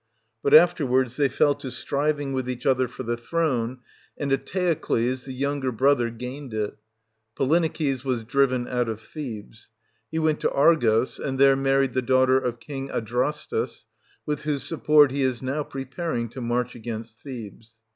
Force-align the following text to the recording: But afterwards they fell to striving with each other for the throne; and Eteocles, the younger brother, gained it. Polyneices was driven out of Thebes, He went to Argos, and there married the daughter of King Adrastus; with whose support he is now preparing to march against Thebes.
But 0.41 0.55
afterwards 0.55 1.15
they 1.17 1.29
fell 1.29 1.53
to 1.53 1.69
striving 1.69 2.33
with 2.33 2.49
each 2.49 2.65
other 2.65 2.87
for 2.87 3.03
the 3.03 3.15
throne; 3.15 3.81
and 4.17 4.31
Eteocles, 4.33 5.25
the 5.25 5.31
younger 5.31 5.71
brother, 5.71 6.09
gained 6.09 6.55
it. 6.55 6.75
Polyneices 7.35 8.03
was 8.03 8.23
driven 8.23 8.67
out 8.67 8.89
of 8.89 8.99
Thebes, 8.99 9.69
He 10.11 10.17
went 10.17 10.39
to 10.39 10.49
Argos, 10.53 11.19
and 11.19 11.37
there 11.37 11.55
married 11.55 11.93
the 11.93 12.01
daughter 12.01 12.39
of 12.39 12.59
King 12.59 12.89
Adrastus; 12.89 13.85
with 14.25 14.41
whose 14.41 14.63
support 14.63 15.11
he 15.11 15.21
is 15.21 15.43
now 15.43 15.61
preparing 15.61 16.29
to 16.29 16.41
march 16.41 16.73
against 16.73 17.19
Thebes. 17.19 17.79